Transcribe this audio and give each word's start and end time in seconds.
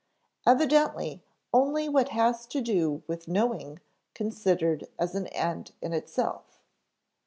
_Evidently 0.47 1.21
only 1.53 1.87
what 1.87 2.09
has 2.09 2.47
to 2.47 2.59
do 2.59 3.03
with 3.05 3.27
knowing 3.27 3.79
considered 4.15 4.87
as 4.97 5.13
an 5.13 5.27
end 5.27 5.73
in 5.79 5.93
itself. 5.93 6.59